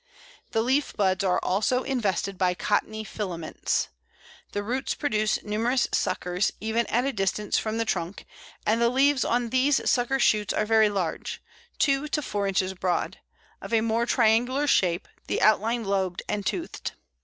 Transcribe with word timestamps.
The 0.49 0.63
leaf 0.63 0.95
buds 0.97 1.23
are 1.23 1.37
also 1.43 1.83
invested 1.83 2.35
by 2.35 2.55
cottony 2.55 3.03
filaments. 3.03 3.87
The 4.51 4.63
roots 4.63 4.95
produce 4.95 5.43
numerous 5.43 5.87
suckers, 5.91 6.51
even 6.59 6.87
at 6.87 7.05
a 7.05 7.13
distance 7.13 7.59
from 7.59 7.77
the 7.77 7.85
trunk, 7.85 8.25
and 8.65 8.81
the 8.81 8.89
leaves 8.89 9.23
on 9.23 9.49
these 9.51 9.87
sucker 9.87 10.17
shoots 10.17 10.55
are 10.55 10.65
very 10.65 10.89
large 10.89 11.39
two 11.77 12.07
to 12.07 12.23
four 12.23 12.47
inches 12.47 12.73
broad 12.73 13.19
of 13.61 13.71
a 13.75 13.81
more 13.81 14.07
triangular 14.07 14.65
shape, 14.65 15.07
the 15.27 15.39
outline 15.39 15.83
lobed 15.83 16.23
and 16.27 16.47
toothed. 16.47 16.93